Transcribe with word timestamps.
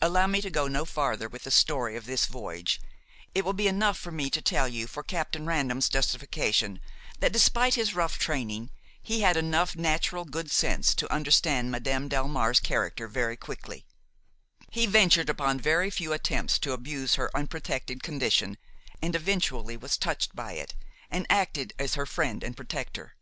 Allow 0.00 0.28
me 0.28 0.40
to 0.40 0.50
go 0.52 0.68
no 0.68 0.84
farther 0.84 1.28
with 1.28 1.42
the 1.42 1.50
story 1.50 1.96
of 1.96 2.06
this 2.06 2.26
voyage. 2.26 2.80
It 3.34 3.44
will 3.44 3.52
be 3.52 3.66
enough 3.66 3.98
for 3.98 4.12
me 4.12 4.30
to 4.30 4.40
tell 4.40 4.68
you, 4.68 4.86
for 4.86 5.02
Captain 5.02 5.46
Random's 5.46 5.88
justification, 5.88 6.78
that, 7.18 7.32
despite 7.32 7.74
his 7.74 7.92
rough 7.92 8.16
training, 8.16 8.70
he 9.02 9.22
had 9.22 9.36
enough 9.36 9.74
natural 9.74 10.24
good 10.24 10.48
sense 10.48 10.94
to 10.94 11.12
understand 11.12 11.72
Madame 11.72 12.08
Delmare's 12.08 12.60
character 12.60 13.08
very 13.08 13.36
quickly; 13.36 13.84
he 14.70 14.86
ventured 14.86 15.28
upon 15.28 15.58
very 15.58 15.90
few 15.90 16.12
attempts 16.12 16.56
to 16.60 16.70
abuse 16.70 17.16
her 17.16 17.28
unprotected 17.36 18.00
condition 18.00 18.56
and 19.02 19.16
eventually 19.16 19.76
was 19.76 19.96
touched 19.98 20.36
by 20.36 20.52
it 20.52 20.76
and 21.10 21.26
acted 21.28 21.74
as 21.80 21.94
her 21.96 22.06
friend 22.06 22.44
and 22.44 22.56
protector. 22.56 23.16